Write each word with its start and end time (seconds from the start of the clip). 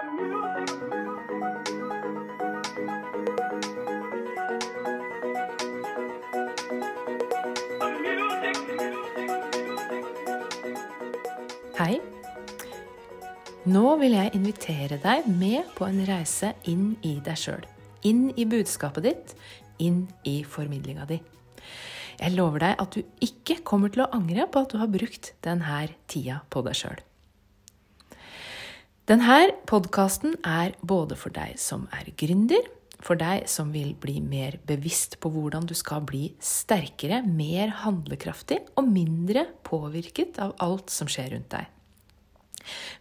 Hei. 0.00 0.08
Nå 13.68 13.96
vil 14.00 14.14
jeg 14.16 14.32
invitere 14.36 14.96
deg 15.02 15.28
med 15.28 15.68
på 15.76 15.84
en 15.84 16.00
reise 16.08 16.54
inn 16.64 16.94
i 17.04 17.18
deg 17.20 17.36
sjøl. 17.36 17.60
Inn 18.08 18.30
i 18.40 18.48
budskapet 18.48 19.04
ditt, 19.04 19.36
inn 19.84 20.06
i 20.24 20.40
formidlinga 20.48 21.04
di. 21.12 21.20
Jeg 22.16 22.36
lover 22.38 22.64
deg 22.64 22.80
at 22.80 22.96
du 22.96 23.04
ikke 23.28 23.60
kommer 23.68 23.92
til 23.92 24.06
å 24.06 24.10
angre 24.16 24.48
på 24.48 24.64
at 24.64 24.72
du 24.72 24.80
har 24.80 24.88
brukt 24.88 25.34
denne 25.44 25.84
tida 26.08 26.40
på 26.48 26.64
deg 26.64 26.80
sjøl. 26.86 27.09
Denne 29.10 29.56
podkasten 29.66 30.36
er 30.46 30.76
både 30.86 31.16
for 31.18 31.34
deg 31.34 31.56
som 31.58 31.88
er 31.96 32.12
gründer, 32.14 32.62
for 33.02 33.18
deg 33.18 33.48
som 33.50 33.72
vil 33.74 33.88
bli 33.98 34.20
mer 34.22 34.54
bevisst 34.68 35.16
på 35.18 35.32
hvordan 35.34 35.66
du 35.66 35.72
skal 35.74 36.04
bli 36.06 36.28
sterkere, 36.38 37.18
mer 37.26 37.72
handlekraftig 37.80 38.60
og 38.78 38.86
mindre 38.86 39.48
påvirket 39.66 40.38
av 40.38 40.54
alt 40.62 40.94
som 40.94 41.10
skjer 41.10 41.32
rundt 41.34 41.50
deg. 41.56 41.66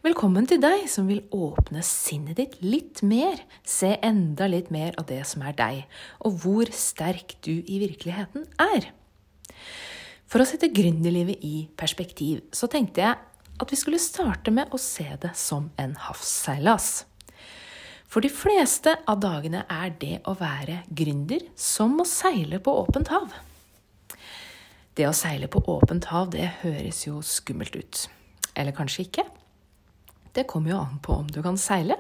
Velkommen 0.02 0.50
til 0.50 0.58
deg 0.66 0.88
som 0.90 1.06
vil 1.12 1.22
åpne 1.30 1.86
sinnet 1.86 2.42
ditt 2.42 2.58
litt 2.66 3.04
mer, 3.06 3.38
se 3.62 3.94
enda 4.02 4.50
litt 4.50 4.74
mer 4.74 4.98
av 4.98 5.06
det 5.14 5.22
som 5.30 5.46
er 5.46 5.54
deg, 5.62 5.86
og 6.26 6.42
hvor 6.42 6.74
sterk 6.74 7.38
du 7.46 7.60
i 7.60 7.84
virkeligheten 7.86 8.50
er. 8.66 8.96
For 10.26 10.42
å 10.42 10.50
sette 10.50 10.74
gründerlivet 10.74 11.46
i 11.46 11.68
perspektiv, 11.78 12.48
så 12.50 12.66
tenkte 12.66 13.06
jeg 13.06 13.29
at 13.60 13.72
vi 13.72 13.80
skulle 13.80 14.00
starte 14.02 14.52
med 14.56 14.72
å 14.72 14.80
se 14.82 15.06
det 15.22 15.34
som 15.38 15.70
en 15.80 15.96
havsseilas. 16.08 17.04
For 18.10 18.26
de 18.26 18.32
fleste 18.34 18.96
av 19.10 19.20
dagene 19.22 19.66
er 19.70 19.92
det 20.02 20.16
å 20.30 20.34
være 20.40 20.82
gründer 20.90 21.44
som 21.60 22.00
å 22.02 22.08
seile 22.10 22.62
på 22.64 22.74
åpent 22.82 23.12
hav. 23.14 23.36
Det 24.98 25.06
å 25.06 25.16
seile 25.16 25.48
på 25.52 25.62
åpent 25.70 26.10
hav, 26.10 26.32
det 26.34 26.48
høres 26.64 27.06
jo 27.06 27.20
skummelt 27.24 27.78
ut. 27.78 28.08
Eller 28.58 28.76
kanskje 28.76 29.06
ikke. 29.06 29.28
Det 30.34 30.48
kommer 30.50 30.74
jo 30.74 30.80
an 30.82 30.98
på 31.06 31.20
om 31.22 31.30
du 31.30 31.42
kan 31.46 31.60
seile. 31.62 32.00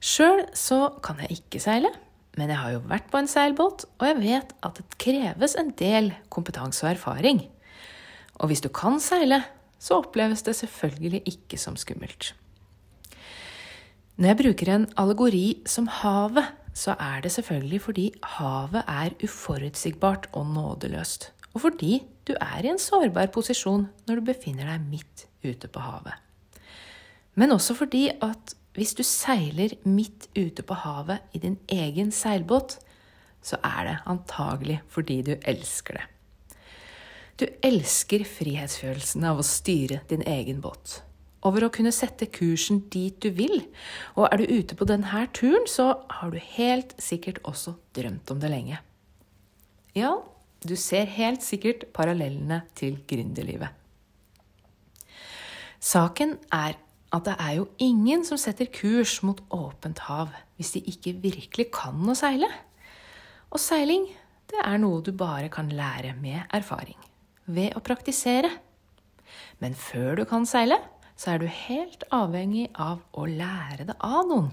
Sjøl 0.00 0.46
så 0.56 0.96
kan 1.04 1.20
jeg 1.24 1.40
ikke 1.40 1.60
seile, 1.62 1.90
men 2.36 2.52
jeg 2.52 2.60
har 2.60 2.74
jo 2.74 2.82
vært 2.88 3.10
på 3.12 3.20
en 3.20 3.30
seilbåt, 3.30 3.86
og 4.00 4.08
jeg 4.08 4.18
vet 4.20 4.56
at 4.64 4.80
det 4.80 4.98
kreves 5.02 5.56
en 5.60 5.72
del 5.76 6.10
kompetanse 6.32 6.84
og 6.84 6.94
erfaring. 6.94 7.44
Og 8.40 8.50
hvis 8.50 8.64
du 8.64 8.68
kan 8.72 9.00
seile, 9.00 9.40
så 9.78 10.00
oppleves 10.00 10.42
det 10.46 10.56
selvfølgelig 10.56 11.22
ikke 11.26 11.58
som 11.60 11.76
skummelt. 11.76 12.34
Når 14.16 14.30
jeg 14.30 14.40
bruker 14.40 14.72
en 14.72 14.86
allegori 14.96 15.62
som 15.68 15.88
havet, 15.92 16.46
så 16.76 16.94
er 17.00 17.20
det 17.24 17.32
selvfølgelig 17.32 17.80
fordi 17.84 18.06
havet 18.36 18.82
er 18.88 19.16
uforutsigbart 19.24 20.28
og 20.32 20.46
nådeløst, 20.54 21.32
og 21.54 21.60
fordi 21.60 22.02
du 22.28 22.32
er 22.40 22.64
i 22.64 22.70
en 22.72 22.80
sårbar 22.80 23.28
posisjon 23.32 23.88
når 24.08 24.20
du 24.20 24.28
befinner 24.32 24.72
deg 24.72 24.88
midt 24.88 25.26
ute 25.44 25.68
på 25.68 25.84
havet. 25.84 26.16
Men 27.36 27.52
også 27.52 27.76
fordi 27.76 28.08
at 28.08 28.56
hvis 28.76 28.94
du 28.96 29.02
seiler 29.04 29.76
midt 29.84 30.28
ute 30.36 30.64
på 30.64 30.74
havet 30.74 31.18
i 31.32 31.40
din 31.40 31.58
egen 31.68 32.10
seilbåt, 32.12 32.78
så 33.40 33.60
er 33.64 33.84
det 33.84 33.96
antagelig 34.06 34.80
fordi 34.88 35.22
du 35.22 35.34
elsker 35.44 36.00
det. 36.00 36.04
Du 37.36 37.44
elsker 37.64 38.24
frihetsfølelsen 38.24 39.24
av 39.28 39.42
å 39.42 39.44
styre 39.44 40.00
din 40.08 40.24
egen 40.24 40.62
båt 40.64 41.02
over 41.46 41.66
å 41.66 41.72
kunne 41.72 41.92
sette 41.94 42.28
kursen 42.32 42.80
dit 42.90 43.16
du 43.22 43.28
vil. 43.34 43.60
Og 44.18 44.26
er 44.28 44.40
du 44.40 44.50
ute 44.50 44.74
på 44.78 44.86
denne 44.88 45.26
turen, 45.36 45.66
så 45.70 45.92
har 46.10 46.32
du 46.32 46.40
helt 46.56 46.96
sikkert 47.02 47.38
også 47.46 47.76
drømt 47.94 48.32
om 48.32 48.40
det 48.42 48.50
lenge. 48.50 48.80
Ja, 49.96 50.16
du 50.66 50.74
ser 50.80 51.06
helt 51.12 51.44
sikkert 51.46 51.86
parallellene 51.96 52.64
til 52.78 52.98
gründerlivet. 53.08 53.70
Saken 55.78 56.34
er 56.50 56.80
at 57.14 57.28
det 57.28 57.36
er 57.38 57.52
jo 57.60 57.68
ingen 57.78 58.24
som 58.26 58.40
setter 58.40 58.66
kurs 58.72 59.20
mot 59.22 59.38
åpent 59.54 60.02
hav 60.08 60.32
hvis 60.58 60.72
de 60.74 60.82
ikke 60.90 61.14
virkelig 61.22 61.68
kan 61.76 62.00
å 62.10 62.16
seile. 62.18 62.48
Og 63.52 63.62
seiling, 63.62 64.08
det 64.50 64.58
er 64.64 64.80
noe 64.82 65.04
du 65.04 65.12
bare 65.14 65.52
kan 65.52 65.70
lære 65.70 66.16
med 66.18 66.42
erfaring. 66.56 66.98
Ved 67.46 67.76
å 67.78 67.82
praktisere. 67.84 68.50
Men 69.62 69.74
før 69.78 70.20
du 70.20 70.24
kan 70.28 70.46
seile, 70.48 70.78
så 71.16 71.32
er 71.32 71.40
du 71.40 71.48
helt 71.48 72.04
avhengig 72.12 72.68
av 72.74 73.00
å 73.16 73.26
lære 73.30 73.86
det 73.88 73.96
av 74.04 74.26
noen. 74.28 74.52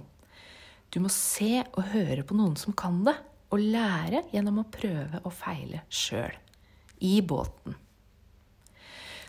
Du 0.93 1.01
må 1.01 1.09
se 1.11 1.63
og 1.73 1.89
høre 1.91 2.23
på 2.23 2.37
noen 2.37 2.55
som 2.59 2.75
kan 2.77 3.01
det, 3.07 3.15
og 3.53 3.61
lære 3.61 4.23
gjennom 4.33 4.61
å 4.61 4.69
prøve 4.73 5.21
og 5.25 5.33
feile 5.35 5.83
sjøl. 5.93 6.33
I 7.03 7.19
båten. 7.25 7.75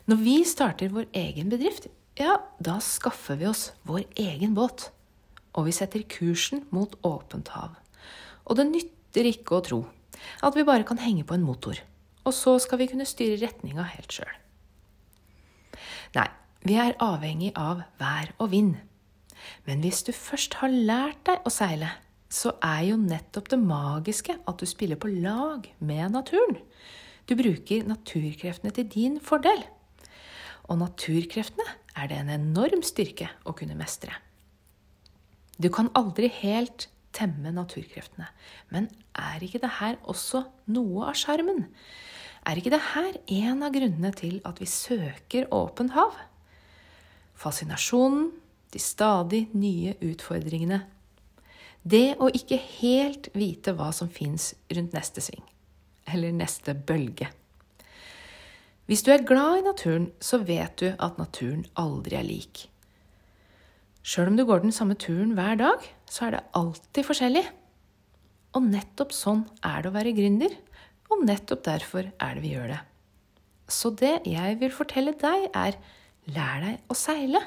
Når 0.05 0.21
vi 0.21 0.37
starter 0.47 0.93
vår 0.93 1.09
egen 1.17 1.49
bedrift, 1.53 1.89
ja, 2.21 2.37
da 2.63 2.77
skaffer 2.85 3.41
vi 3.41 3.49
oss 3.49 3.71
vår 3.89 4.05
egen 4.21 4.55
båt. 4.55 4.91
Og 5.57 5.67
vi 5.69 5.75
setter 5.75 6.05
kursen 6.11 6.67
mot 6.75 6.95
åpent 7.07 7.51
hav. 7.57 7.75
Og 8.45 8.61
det 8.61 8.69
nytter 8.69 9.31
ikke 9.33 9.59
å 9.59 9.65
tro 9.65 9.81
at 10.45 10.55
vi 10.57 10.67
bare 10.67 10.87
kan 10.87 11.01
henge 11.01 11.25
på 11.27 11.35
en 11.37 11.47
motor, 11.47 11.81
og 12.25 12.35
så 12.35 12.57
skal 12.63 12.81
vi 12.81 12.89
kunne 12.91 13.07
styre 13.09 13.41
retninga 13.45 13.85
helt 13.95 14.17
sjøl. 14.17 14.41
Nei, 16.15 16.29
vi 16.65 16.79
er 16.81 16.97
avhengig 17.03 17.53
av 17.61 17.85
vær 18.01 18.33
og 18.39 18.53
vind. 18.55 18.75
Men 19.69 19.83
hvis 19.85 20.03
du 20.07 20.13
først 20.17 20.59
har 20.63 20.73
lært 20.73 21.21
deg 21.29 21.45
å 21.45 21.53
seile, 21.53 21.91
så 22.33 22.55
er 22.65 22.89
jo 22.89 22.99
nettopp 22.99 23.51
det 23.53 23.61
magiske 23.61 24.37
at 24.49 24.61
du 24.61 24.67
spiller 24.67 24.99
på 25.01 25.11
lag 25.13 25.69
med 25.79 26.15
naturen. 26.15 26.59
Du 27.29 27.37
bruker 27.39 27.87
naturkreftene 27.89 28.73
til 28.75 28.89
din 28.91 29.21
fordel. 29.23 29.63
Og 30.69 30.81
naturkreftene 30.81 31.67
er 31.95 32.09
det 32.11 32.19
en 32.21 32.33
enorm 32.33 32.83
styrke 32.85 33.29
å 33.45 33.55
kunne 33.57 33.77
mestre. 33.79 34.17
Du 35.61 35.69
kan 35.71 35.93
aldri 35.95 36.31
helt 36.41 36.89
temme 37.15 37.53
naturkreftene, 37.55 38.27
men 38.75 38.89
er 39.15 39.45
ikke 39.45 39.61
det 39.63 39.77
her 39.79 40.01
også 40.11 40.43
noe 40.75 41.07
av 41.13 41.19
sjarmen? 41.19 41.69
Er 42.45 42.61
ikke 42.61 42.75
det 42.75 42.83
her 42.93 43.17
en 43.41 43.65
av 43.65 43.73
grunnene 43.73 44.13
til 44.17 44.41
at 44.45 44.61
vi 44.61 44.69
søker 44.69 45.49
åpent 45.55 45.95
hav? 45.97 46.13
fascinasjonen, 47.35 48.31
de 48.73 48.81
stadig 48.83 49.47
nye 49.55 49.95
utfordringene. 50.03 50.81
Det 51.85 52.17
å 52.23 52.31
ikke 52.33 52.59
helt 52.81 53.29
vite 53.37 53.75
hva 53.77 53.91
som 53.95 54.09
fins 54.11 54.53
rundt 54.73 54.95
neste 54.97 55.23
sving, 55.23 55.43
eller 56.11 56.35
neste 56.35 56.75
bølge. 56.75 57.29
Hvis 58.89 59.05
du 59.05 59.13
er 59.15 59.25
glad 59.25 59.61
i 59.61 59.67
naturen, 59.67 60.09
så 60.21 60.41
vet 60.45 60.79
du 60.81 60.89
at 60.93 61.21
naturen 61.21 61.65
aldri 61.81 62.19
er 62.19 62.27
lik. 62.27 62.67
Sjøl 64.05 64.33
om 64.33 64.37
du 64.37 64.45
går 64.45 64.65
den 64.65 64.75
samme 64.77 64.97
turen 65.01 65.33
hver 65.37 65.57
dag, 65.61 65.85
så 66.11 66.27
er 66.27 66.35
det 66.35 66.43
alltid 66.57 67.07
forskjellig. 67.09 67.45
Og 68.55 68.67
nettopp 68.69 69.15
sånn 69.17 69.47
er 69.65 69.83
det 69.83 69.91
å 69.91 69.95
være 69.95 70.13
gründer, 70.17 70.53
og 71.13 71.25
nettopp 71.29 71.65
derfor 71.67 72.09
er 72.09 72.37
det 72.37 72.45
vi 72.45 72.55
gjør 72.55 72.73
det. 72.75 72.81
Så 73.71 73.91
det 73.97 74.17
jeg 74.29 74.59
vil 74.61 74.73
fortelle 74.75 75.15
deg, 75.19 75.49
er 75.57 75.79
Lær 76.33 76.63
deg 76.63 76.89
å 76.89 76.97
seile. 76.97 77.41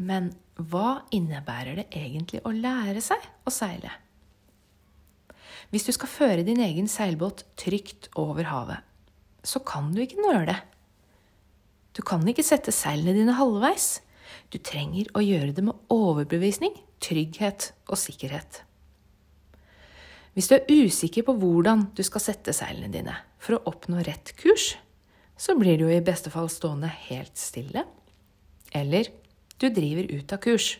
Men 0.00 0.30
hva 0.60 1.02
innebærer 1.14 1.78
det 1.78 1.86
egentlig 1.96 2.42
å 2.44 2.52
lære 2.52 3.00
seg 3.04 3.24
å 3.48 3.52
seile? 3.52 3.92
Hvis 5.70 5.86
du 5.86 5.92
skal 5.94 6.10
føre 6.10 6.44
din 6.44 6.60
egen 6.60 6.88
seilbåt 6.90 7.44
trygt 7.60 8.10
over 8.18 8.48
havet, 8.50 8.84
så 9.46 9.62
kan 9.64 9.92
du 9.94 10.02
ikke 10.02 10.20
nøle. 10.20 10.56
Du 11.96 12.02
kan 12.06 12.26
ikke 12.28 12.44
sette 12.44 12.74
seilene 12.74 13.16
dine 13.16 13.36
halvveis. 13.38 14.00
Du 14.52 14.58
trenger 14.58 15.08
å 15.16 15.22
gjøre 15.24 15.54
det 15.56 15.64
med 15.64 15.92
overbevisning, 15.94 16.74
trygghet 17.00 17.70
og 17.88 17.96
sikkerhet. 18.00 18.64
Hvis 20.36 20.50
du 20.50 20.54
er 20.56 20.68
usikker 20.70 21.26
på 21.26 21.34
hvordan 21.40 21.88
du 21.96 22.04
skal 22.06 22.22
sette 22.22 22.54
seilene 22.54 22.92
dine 22.92 23.16
for 23.42 23.56
å 23.56 23.64
oppnå 23.72 24.04
rett 24.06 24.32
kurs, 24.38 24.76
så 25.40 25.56
blir 25.58 25.80
du 25.80 25.86
jo 25.88 25.94
i 25.94 26.04
beste 26.04 26.30
fall 26.30 26.50
stående 26.52 26.90
helt 27.08 27.34
stille. 27.40 27.86
Eller 28.76 29.10
du 29.58 29.68
driver 29.74 30.06
ut 30.12 30.32
av 30.36 30.42
kurs. 30.44 30.74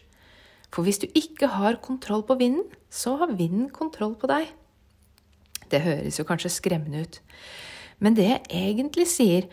For 0.70 0.86
hvis 0.86 1.00
du 1.02 1.08
ikke 1.18 1.50
har 1.56 1.80
kontroll 1.82 2.22
på 2.28 2.36
vinden, 2.38 2.68
så 2.92 3.16
har 3.18 3.34
vinden 3.34 3.70
kontroll 3.74 4.14
på 4.20 4.30
deg. 4.30 4.52
Det 5.70 5.82
høres 5.82 6.18
jo 6.20 6.26
kanskje 6.28 6.52
skremmende 6.52 7.02
ut. 7.02 7.18
Men 8.00 8.16
det 8.16 8.28
jeg 8.28 8.44
egentlig 8.56 9.06
sier, 9.10 9.48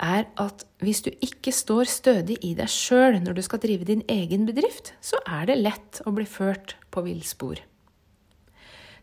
er 0.00 0.28
at 0.40 0.64
hvis 0.80 1.02
du 1.04 1.10
ikke 1.20 1.52
står 1.52 1.90
stødig 1.90 2.38
i 2.46 2.54
deg 2.56 2.70
sjøl 2.72 3.18
når 3.20 3.36
du 3.36 3.42
skal 3.44 3.60
drive 3.62 3.88
din 3.88 4.04
egen 4.08 4.46
bedrift, 4.48 4.94
så 5.04 5.20
er 5.26 5.50
det 5.50 5.60
lett 5.60 6.00
å 6.08 6.14
bli 6.16 6.24
ført 6.28 6.78
på 6.94 7.04
villspor. 7.04 7.60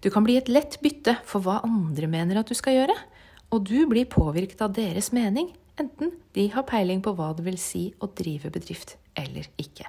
Du 0.04 0.10
kan 0.14 0.26
bli 0.26 0.38
et 0.38 0.50
lett 0.52 0.78
bytte 0.84 1.18
for 1.26 1.44
hva 1.46 1.62
andre 1.66 2.10
mener 2.12 2.40
at 2.40 2.50
du 2.50 2.56
skal 2.58 2.78
gjøre, 2.78 2.96
og 3.54 3.64
du 3.66 3.88
blir 3.90 4.10
påvirket 4.12 4.62
av 4.62 4.76
deres 4.76 5.12
mening, 5.16 5.50
enten 5.80 6.14
de 6.36 6.48
har 6.54 6.68
peiling 6.68 7.02
på 7.06 7.14
hva 7.18 7.32
det 7.38 7.46
vil 7.48 7.60
si 7.62 7.90
å 8.04 8.10
drive 8.18 8.52
bedrift 8.54 8.98
eller 9.18 9.48
ikke. 9.62 9.88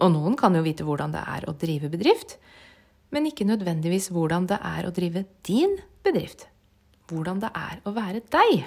Og 0.00 0.12
noen 0.12 0.36
kan 0.36 0.54
jo 0.56 0.64
vite 0.64 0.84
hvordan 0.84 1.14
det 1.14 1.22
er 1.24 1.46
å 1.48 1.56
drive 1.56 1.90
bedrift, 1.92 2.36
men 3.14 3.28
ikke 3.28 3.46
nødvendigvis 3.48 4.10
hvordan 4.12 4.48
det 4.50 4.58
er 4.60 4.86
å 4.86 4.92
drive 4.94 5.24
din 5.46 5.78
bedrift. 6.04 6.48
Hvordan 7.08 7.40
det 7.44 7.52
er 7.56 7.80
å 7.86 7.92
være 7.96 8.24
deg. 8.34 8.66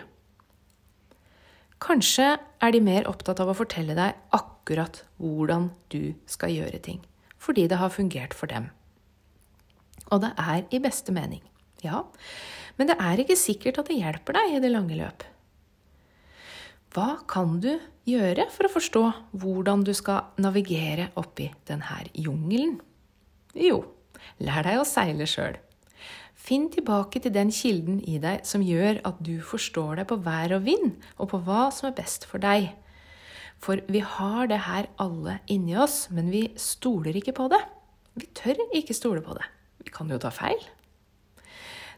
Kanskje 1.79 2.33
er 2.35 2.73
de 2.75 2.81
mer 2.83 3.07
opptatt 3.07 3.39
av 3.43 3.51
å 3.51 3.55
fortelle 3.55 3.95
deg 3.95 4.17
akkurat 4.35 5.03
hvordan 5.21 5.69
du 5.93 6.15
skal 6.27 6.51
gjøre 6.51 6.81
ting, 6.83 6.99
fordi 7.39 7.67
det 7.71 7.79
har 7.79 7.93
fungert 7.93 8.35
for 8.35 8.51
dem. 8.51 8.67
Og 10.09 10.23
det 10.23 10.31
er 10.41 10.63
i 10.73 10.81
beste 10.81 11.13
mening, 11.15 11.44
ja, 11.85 12.03
men 12.77 12.89
det 12.89 12.97
er 13.01 13.21
ikke 13.21 13.38
sikkert 13.38 13.81
at 13.81 13.91
det 13.91 14.00
hjelper 14.00 14.38
deg 14.39 14.56
i 14.56 14.63
det 14.63 14.71
lange 14.71 14.97
løp. 14.97 15.25
Hva 16.95 17.19
kan 17.29 17.59
du 17.61 17.75
gjøre 18.09 18.47
for 18.50 18.65
å 18.65 18.73
forstå 18.73 19.01
hvordan 19.38 19.83
du 19.85 19.91
skal 19.94 20.31
navigere 20.41 21.11
oppi 21.21 21.51
denne 21.69 22.00
jungelen? 22.17 22.79
Jo, 23.53 23.83
lær 24.41 24.65
deg 24.65 24.79
å 24.81 24.88
seile 24.88 25.27
sjøl. 25.29 25.59
Finn 26.39 26.69
tilbake 26.73 27.19
til 27.21 27.35
den 27.35 27.51
kilden 27.53 28.00
i 28.07 28.17
deg 28.23 28.41
som 28.47 28.63
gjør 28.65 29.03
at 29.06 29.19
du 29.21 29.35
forstår 29.45 30.00
deg 30.00 30.09
på 30.09 30.17
vær 30.25 30.56
og 30.56 30.65
vind, 30.65 30.95
og 31.19 31.29
på 31.33 31.41
hva 31.45 31.67
som 31.75 31.91
er 31.91 31.97
best 32.00 32.25
for 32.29 32.41
deg. 32.41 32.71
For 33.59 33.83
vi 33.91 34.01
har 34.01 34.47
det 34.50 34.63
her 34.65 34.88
alle 35.03 35.41
inni 35.51 35.75
oss, 35.77 36.07
men 36.09 36.31
vi 36.33 36.47
stoler 36.57 37.19
ikke 37.19 37.35
på 37.38 37.50
det. 37.51 37.59
Vi 38.17 38.31
tør 38.33 38.63
ikke 38.71 38.97
stole 38.97 39.21
på 39.21 39.35
det. 39.38 39.45
Vi 39.83 39.93
kan 39.93 40.09
jo 40.11 40.19
ta 40.21 40.31
feil. 40.33 40.59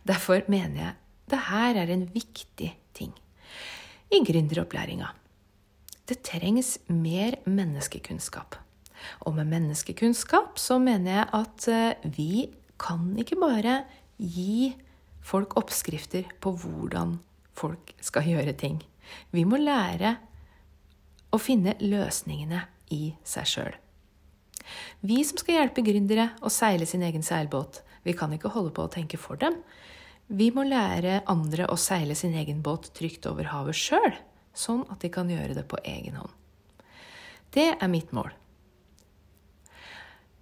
Derfor 0.07 0.43
mener 0.49 0.81
jeg 0.81 0.93
det 1.31 1.39
her 1.47 1.77
er 1.79 1.91
en 1.93 2.07
viktig 2.11 2.73
ting 2.97 3.13
i 4.11 4.19
gründeropplæringa. 4.27 5.13
Det 6.09 6.19
trengs 6.27 6.75
mer 6.91 7.37
menneskekunnskap. 7.47 8.57
Og 9.25 9.35
med 9.37 9.47
menneskekunnskap 9.49 10.59
så 10.59 10.77
mener 10.81 11.21
jeg 11.21 11.27
at 11.37 11.67
eh, 11.71 12.09
vi 12.17 12.49
kan 12.81 13.13
ikke 13.21 13.39
bare 13.39 13.83
gi 14.17 14.73
folk 15.23 15.55
oppskrifter 15.57 16.27
på 16.41 16.53
hvordan 16.63 17.15
folk 17.57 17.93
skal 18.01 18.27
gjøre 18.27 18.53
ting. 18.57 18.81
Vi 19.31 19.45
må 19.47 19.59
lære 19.61 20.15
å 21.31 21.39
finne 21.39 21.77
løsningene 21.79 22.65
i 22.91 23.13
seg 23.23 23.47
sjøl. 23.47 23.75
Vi 25.01 25.21
som 25.27 25.39
skal 25.41 25.59
hjelpe 25.59 25.83
gründere 25.85 26.31
å 26.41 26.51
seile 26.53 26.87
sin 26.89 27.03
egen 27.05 27.23
seilbåt, 27.25 27.81
vi 28.03 28.15
kan 28.17 28.33
ikke 28.33 28.51
holde 28.53 28.73
på 28.75 28.85
å 28.85 28.91
tenke 28.91 29.19
for 29.21 29.39
dem. 29.41 29.59
Vi 30.31 30.49
må 30.55 30.63
lære 30.63 31.21
andre 31.29 31.67
å 31.69 31.77
seile 31.79 32.15
sin 32.15 32.35
egen 32.39 32.61
båt 32.63 32.91
trygt 32.97 33.27
over 33.29 33.49
havet 33.51 33.77
sjøl, 33.77 34.13
sånn 34.53 34.85
at 34.89 35.03
de 35.03 35.11
kan 35.13 35.29
gjøre 35.29 35.57
det 35.57 35.65
på 35.69 35.79
egen 35.83 36.17
hånd. 36.21 36.31
Det 37.51 37.73
er 37.75 37.91
mitt 37.91 38.13
mål. 38.15 38.31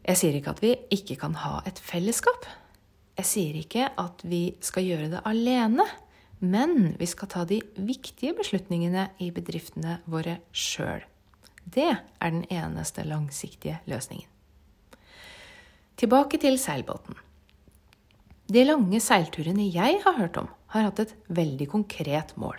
Jeg 0.06 0.18
sier 0.18 0.38
ikke 0.38 0.54
at 0.54 0.62
vi 0.64 0.74
ikke 0.94 1.18
kan 1.22 1.36
ha 1.42 1.60
et 1.70 1.80
fellesskap. 1.82 2.46
Jeg 3.20 3.28
sier 3.28 3.58
ikke 3.60 3.90
at 4.00 4.22
vi 4.24 4.56
skal 4.64 4.86
gjøre 4.88 5.10
det 5.12 5.24
alene, 5.28 5.86
men 6.40 6.94
vi 7.00 7.08
skal 7.10 7.30
ta 7.34 7.44
de 7.46 7.60
viktige 7.76 8.38
beslutningene 8.38 9.10
i 9.20 9.32
bedriftene 9.36 10.00
våre 10.10 10.40
sjøl. 10.56 11.04
Det 11.70 11.90
er 11.92 12.32
den 12.34 12.46
eneste 12.50 13.04
langsiktige 13.06 13.80
løsningen. 13.90 14.28
Tilbake 16.00 16.40
til 16.40 16.56
seilbåten. 16.58 17.18
De 18.50 18.64
lange 18.66 19.02
seilturene 19.04 19.68
jeg 19.70 20.00
har 20.06 20.16
hørt 20.18 20.38
om, 20.40 20.48
har 20.74 20.88
hatt 20.88 21.02
et 21.04 21.12
veldig 21.28 21.68
konkret 21.70 22.32
mål. 22.40 22.58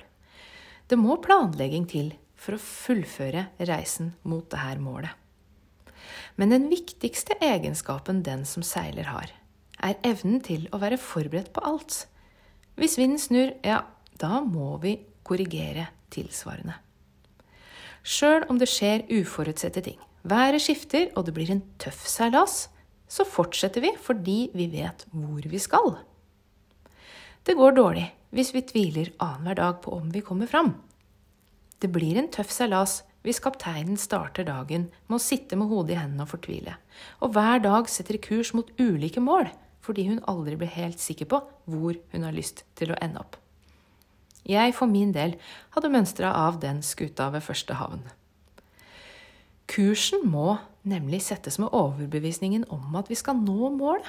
Det 0.87 0.99
må 0.99 1.17
planlegging 1.25 1.87
til 1.91 2.12
for 2.39 2.57
å 2.57 2.62
fullføre 2.62 3.49
reisen 3.67 4.12
mot 4.23 4.47
dette 4.53 4.83
målet. 4.83 5.17
Men 6.37 6.55
den 6.55 6.69
viktigste 6.71 7.37
egenskapen 7.43 8.23
den 8.27 8.45
som 8.49 8.65
seiler 8.67 9.09
har, 9.11 9.33
er 9.81 9.99
evnen 10.07 10.41
til 10.45 10.69
å 10.71 10.81
være 10.83 11.01
forberedt 11.01 11.51
på 11.57 11.65
alt. 11.67 12.05
Hvis 12.79 12.99
vinden 13.01 13.21
snur, 13.21 13.55
ja, 13.65 13.83
da 14.21 14.41
må 14.45 14.77
vi 14.85 14.99
korrigere 15.27 15.89
tilsvarende. 16.12 16.77
Sjøl 18.02 18.47
om 18.49 18.58
det 18.61 18.69
skjer 18.70 19.05
uforutsette 19.12 19.82
ting, 19.85 19.99
været 20.23 20.62
skifter 20.64 21.11
og 21.17 21.26
det 21.26 21.35
blir 21.37 21.50
en 21.52 21.64
tøff 21.82 22.06
seilas, 22.08 22.69
så 23.11 23.26
fortsetter 23.26 23.85
vi 23.85 23.91
fordi 24.00 24.38
vi 24.55 24.69
vet 24.73 25.05
hvor 25.12 25.44
vi 25.44 25.61
skal. 25.61 25.99
Det 27.44 27.56
går 27.58 27.76
dårlig 27.76 28.06
hvis 28.31 28.55
vi 28.55 28.62
tviler 28.62 29.12
annenhver 29.19 29.58
dag 29.58 29.81
på 29.82 29.93
om 29.97 30.11
vi 30.14 30.23
kommer 30.25 30.47
fram. 30.47 30.75
Det 31.81 31.91
blir 31.93 32.19
en 32.20 32.31
tøff 32.32 32.52
seilas 32.55 33.00
hvis 33.25 33.41
kapteinen 33.43 33.99
starter 34.00 34.47
dagen 34.49 34.88
med 35.08 35.19
å 35.19 35.23
sitte 35.23 35.58
med 35.58 35.69
hodet 35.69 35.97
i 35.97 36.00
hendene 36.00 36.25
og 36.25 36.32
fortvile, 36.32 36.79
og 37.20 37.35
hver 37.35 37.61
dag 37.64 37.88
setter 37.93 38.20
kurs 38.23 38.55
mot 38.56 38.70
ulike 38.81 39.20
mål 39.20 39.50
fordi 39.85 40.06
hun 40.11 40.25
aldri 40.29 40.56
blir 40.61 40.73
helt 40.73 41.00
sikker 41.00 41.29
på 41.29 41.41
hvor 41.73 41.97
hun 42.12 42.25
har 42.26 42.37
lyst 42.37 42.64
til 42.76 42.93
å 42.93 42.99
ende 43.00 43.20
opp. 43.23 43.37
Jeg 44.49 44.75
for 44.77 44.91
min 44.91 45.13
del 45.13 45.37
hadde 45.75 45.93
mønstra 45.93 46.33
av 46.47 46.61
den 46.63 46.81
skuta 46.87 47.29
ved 47.35 47.45
første 47.45 47.77
havn. 47.77 48.03
Kursen 49.71 50.25
må 50.27 50.57
nemlig 50.83 51.21
settes 51.23 51.61
med 51.61 51.71
overbevisningen 51.77 52.65
om 52.75 52.97
at 52.99 53.11
vi 53.11 53.19
skal 53.19 53.39
nå 53.39 53.71
målet. 53.77 54.09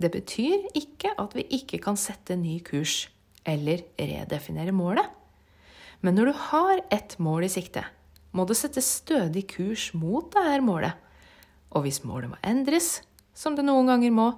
Det 0.00 0.12
betyr 0.12 0.68
ikke 0.76 1.14
at 1.18 1.34
vi 1.36 1.44
ikke 1.56 1.80
kan 1.84 1.98
sette 2.00 2.36
ny 2.36 2.58
kurs 2.64 3.06
eller 3.46 3.84
redefinere 3.98 4.72
målet. 4.76 5.06
Men 6.04 6.16
når 6.16 6.30
du 6.30 6.40
har 6.50 6.82
ett 6.92 7.16
mål 7.18 7.46
i 7.46 7.52
sikte, 7.52 7.84
må 8.36 8.44
du 8.44 8.52
sette 8.56 8.82
stødig 8.84 9.46
kurs 9.52 9.90
mot 9.96 10.28
dette 10.34 10.60
målet. 10.64 10.96
Og 11.72 11.86
hvis 11.86 12.02
målet 12.04 12.32
må 12.32 12.40
endres, 12.44 13.00
som 13.36 13.56
det 13.56 13.64
noen 13.66 13.88
ganger 13.88 14.12
må, 14.12 14.28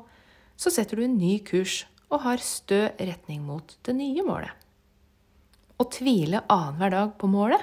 så 0.59 0.71
setter 0.75 0.99
du 0.99 1.07
en 1.07 1.19
ny 1.19 1.39
kurs 1.47 1.85
og 2.09 2.23
har 2.25 2.43
stø 2.43 2.89
retning 2.99 3.45
mot 3.47 3.77
det 3.87 3.95
nye 3.95 4.25
målet. 4.27 4.58
Å 5.79 5.87
tvile 5.95 6.43
annenhver 6.51 6.91
dag 6.91 7.15
på 7.21 7.31
målet 7.31 7.63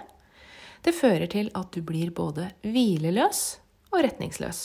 det 0.86 0.94
fører 0.96 1.28
til 1.32 1.50
at 1.58 1.74
du 1.74 1.82
blir 1.84 2.12
både 2.16 2.52
hvileløs 2.64 3.42
og 3.92 4.04
retningsløs. 4.06 4.60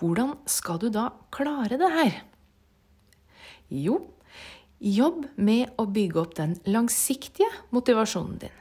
Hvordan 0.00 0.32
skal 0.48 0.80
du 0.80 0.88
da 0.94 1.10
klare 1.34 1.76
det 1.78 1.90
her? 1.92 2.16
Jo, 3.68 3.98
jobb 4.80 5.26
med 5.36 5.76
å 5.78 5.84
bygge 5.84 6.22
opp 6.22 6.34
den 6.38 6.56
langsiktige 6.64 7.50
motivasjonen 7.76 8.40
din. 8.46 8.56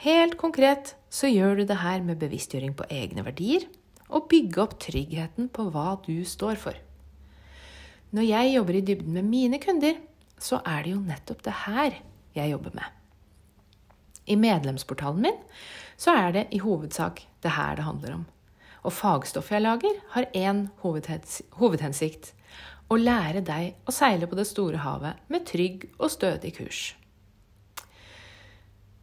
Helt 0.00 0.38
konkret 0.40 0.94
så 1.12 1.28
gjør 1.28 1.60
du 1.60 1.66
det 1.68 1.82
her 1.82 2.00
med 2.00 2.18
bevisstgjøring 2.22 2.72
på 2.78 2.88
egne 2.88 3.26
verdier 3.26 3.68
og 4.08 4.30
bygge 4.32 4.62
opp 4.64 4.78
tryggheten 4.80 5.50
på 5.52 5.68
hva 5.70 5.98
du 6.06 6.24
står 6.24 6.56
for. 6.58 6.78
Når 8.16 8.26
jeg 8.26 8.54
jobber 8.56 8.78
i 8.78 8.86
dybden 8.88 9.18
med 9.20 9.28
mine 9.28 9.60
kunder, 9.62 10.00
så 10.40 10.64
er 10.64 10.86
det 10.86 10.96
jo 10.96 11.02
nettopp 11.04 11.44
det 11.44 11.58
her 11.68 12.00
jeg 12.36 12.52
jobber 12.52 12.74
med. 12.76 12.84
I 14.30 14.36
medlemsportalen 14.38 15.24
min 15.24 15.40
så 16.00 16.14
er 16.16 16.34
det 16.36 16.44
i 16.54 16.60
hovedsak 16.62 17.24
det 17.42 17.54
her 17.56 17.76
det 17.76 17.86
handler 17.86 18.20
om. 18.20 18.26
Og 18.86 18.94
fagstoffet 18.96 19.58
jeg 19.58 19.66
lager, 19.66 19.98
har 20.14 20.30
én 20.32 20.68
hovedhensikt 20.82 22.32
å 22.90 22.96
lære 22.98 23.42
deg 23.46 23.76
å 23.86 23.94
seile 23.94 24.26
på 24.26 24.38
det 24.38 24.48
store 24.48 24.80
havet 24.82 25.20
med 25.30 25.46
trygg 25.46 25.86
og 25.98 26.10
stødig 26.10 26.54
kurs. 26.56 26.80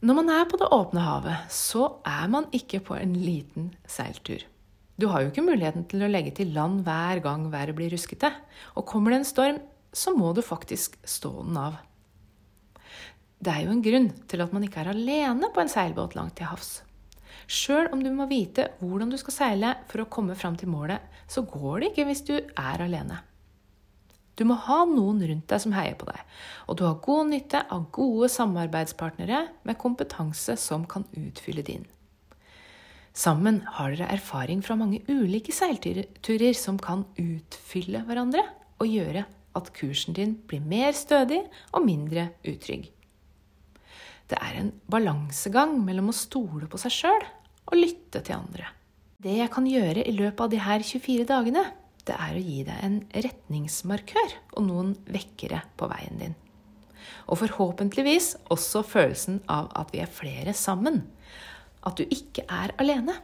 Når 0.02 0.18
man 0.20 0.30
er 0.30 0.44
på 0.50 0.60
det 0.62 0.68
åpne 0.74 1.02
havet, 1.02 1.48
så 1.54 1.88
er 2.06 2.28
man 2.30 2.50
ikke 2.54 2.84
på 2.86 2.98
en 2.98 3.16
liten 3.18 3.72
seiltur. 3.90 4.44
Du 4.98 5.08
har 5.10 5.24
jo 5.24 5.32
ikke 5.32 5.46
muligheten 5.46 5.86
til 5.90 6.06
å 6.06 6.10
legge 6.10 6.36
til 6.38 6.54
land 6.54 6.84
hver 6.86 7.22
gang 7.26 7.48
været 7.54 7.78
blir 7.78 7.92
ruskete. 7.94 8.32
Og 8.78 8.86
kommer 8.90 9.14
det 9.14 9.22
en 9.22 9.30
storm, 9.30 9.60
så 9.94 10.14
må 10.14 10.34
du 10.34 10.44
faktisk 10.46 10.98
stå 11.06 11.32
den 11.46 11.58
av. 11.62 11.78
Det 13.38 13.54
er 13.54 13.68
jo 13.68 13.74
en 13.76 13.84
grunn 13.86 14.10
til 14.30 14.42
at 14.42 14.54
man 14.56 14.66
ikke 14.66 14.82
er 14.82 14.92
alene 14.96 15.52
på 15.54 15.62
en 15.62 15.70
seilbåt 15.70 16.16
langt 16.18 16.40
til 16.40 16.50
havs. 16.50 16.82
Sjøl 17.48 17.92
om 17.94 18.02
du 18.04 18.10
må 18.12 18.26
vite 18.28 18.72
hvordan 18.82 19.12
du 19.14 19.18
skal 19.22 19.36
seile 19.36 19.74
for 19.88 20.04
å 20.04 20.10
komme 20.12 20.36
fram 20.36 20.58
til 20.60 20.72
målet, 20.74 21.04
så 21.30 21.46
går 21.48 21.80
det 21.80 21.92
ikke 21.92 22.08
hvis 22.10 22.26
du 22.28 22.36
er 22.38 22.84
alene. 22.84 23.22
Du 24.38 24.44
må 24.46 24.58
ha 24.68 24.84
noen 24.86 25.22
rundt 25.26 25.48
deg 25.50 25.62
som 25.64 25.74
heier 25.74 25.96
på 25.98 26.06
deg, 26.10 26.20
og 26.70 26.78
du 26.78 26.84
har 26.86 27.00
god 27.06 27.30
nytte 27.32 27.62
av 27.74 27.88
gode 27.94 28.30
samarbeidspartnere 28.30 29.46
med 29.66 29.80
kompetanse 29.82 30.58
som 30.62 30.86
kan 30.90 31.08
utfylle 31.18 31.66
din. 31.66 31.88
Sammen 33.18 33.64
har 33.80 33.96
dere 33.96 34.12
erfaring 34.14 34.62
fra 34.62 34.78
mange 34.78 35.00
ulike 35.10 35.56
seilturer 35.56 36.54
som 36.58 36.78
kan 36.78 37.08
utfylle 37.18 38.04
hverandre 38.06 38.44
og 38.78 38.92
gjøre 38.92 39.26
at 39.58 39.74
kursen 39.74 40.14
din 40.14 40.36
blir 40.46 40.62
mer 40.62 40.94
stødig 40.94 41.42
og 41.72 41.88
mindre 41.88 42.30
utrygg. 42.46 42.92
Det 44.28 44.40
er 44.44 44.58
en 44.60 44.74
balansegang 44.92 45.78
mellom 45.86 46.12
å 46.12 46.16
stole 46.16 46.68
på 46.68 46.80
seg 46.82 46.94
sjøl 46.94 47.28
og 47.68 47.80
lytte 47.80 48.20
til 48.24 48.36
andre. 48.36 48.72
Det 49.24 49.38
jeg 49.40 49.52
kan 49.54 49.68
gjøre 49.68 50.04
i 50.04 50.14
løpet 50.16 50.42
av 50.44 50.52
de 50.52 50.60
her 50.62 50.84
24 50.84 51.28
dagene, 51.30 51.64
det 52.08 52.16
er 52.16 52.36
å 52.36 52.44
gi 52.44 52.60
deg 52.68 52.84
en 52.84 52.98
retningsmarkør 53.26 54.36
og 54.58 54.68
noen 54.68 54.92
vekkere 55.12 55.64
på 55.80 55.90
veien 55.92 56.22
din. 56.22 56.36
Og 57.28 57.40
forhåpentligvis 57.42 58.34
også 58.54 58.84
følelsen 58.88 59.42
av 59.52 59.72
at 59.80 59.92
vi 59.96 60.04
er 60.04 60.12
flere 60.12 60.54
sammen. 60.56 61.02
At 61.88 62.00
du 62.00 62.06
ikke 62.08 62.46
er 62.52 62.76
alene. 62.80 63.16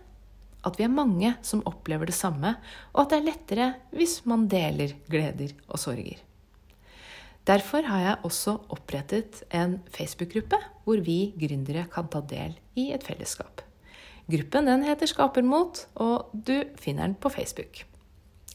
at 0.63 0.77
vi 0.79 0.85
er 0.85 0.93
mange 0.95 1.33
som 1.43 1.59
opplever 1.67 2.07
det 2.07 2.15
samme, 2.15 2.53
og 2.93 3.01
at 3.01 3.09
det 3.11 3.17
er 3.17 3.25
lettere 3.25 3.65
hvis 3.91 4.21
man 4.23 4.45
deler 4.47 4.93
gleder 5.11 5.51
og 5.67 5.75
sorger. 5.75 6.21
Derfor 7.43 7.83
har 7.83 7.99
jeg 7.99 8.19
også 8.23 8.53
opprettet 8.71 9.41
en 9.51 9.81
Facebook-gruppe 9.91 10.55
hvor 10.85 11.01
vi 11.03 11.33
gründere 11.35 11.83
kan 11.91 12.07
ta 12.07 12.21
del 12.23 12.55
i 12.79 12.93
et 12.95 13.03
fellesskap. 13.03 13.59
Gruppen 14.31 14.69
den 14.69 14.85
heter 14.87 15.09
Skapermot, 15.11 15.81
og 15.99 16.31
du 16.31 16.63
finner 16.79 17.09
den 17.09 17.17
på 17.19 17.27
Facebook. 17.33 17.81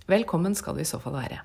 Velkommen 0.09 0.57
skal 0.57 0.78
du 0.78 0.80
i 0.80 0.88
så 0.88 0.97
fall 1.02 1.18
være. 1.18 1.42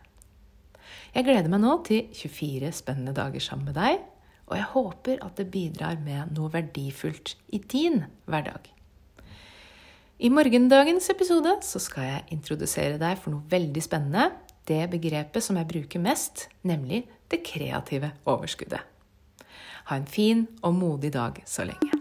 Jeg 1.14 1.28
gleder 1.28 1.52
meg 1.52 1.60
nå 1.66 1.74
til 1.84 2.08
24 2.16 2.72
spennende 2.80 3.16
dager 3.18 3.44
sammen 3.44 3.68
med 3.68 3.76
deg, 3.76 4.00
og 4.48 4.56
jeg 4.56 4.70
håper 4.72 5.20
at 5.28 5.36
det 5.36 5.50
bidrar 5.52 6.00
med 6.00 6.32
noe 6.38 6.48
verdifullt 6.54 7.36
i 7.52 7.60
din 7.60 8.06
hverdag. 8.24 8.72
I 10.24 10.32
morgendagens 10.32 11.12
episode 11.12 11.58
så 11.68 11.84
skal 11.84 12.08
jeg 12.08 12.38
introdusere 12.38 12.96
deg 13.02 13.20
for 13.20 13.36
noe 13.36 13.44
veldig 13.52 13.84
spennende. 13.84 14.30
Det 14.68 14.86
begrepet 14.92 15.44
som 15.44 15.58
jeg 15.60 15.68
bruker 15.68 16.00
mest, 16.00 16.48
nemlig 16.64 17.04
det 17.32 17.42
kreative 17.44 18.14
overskuddet. 18.24 18.80
Ha 19.90 19.98
en 20.00 20.08
fin 20.08 20.46
og 20.64 20.78
modig 20.78 21.12
dag 21.14 21.42
så 21.46 21.66
lenge. 21.68 21.92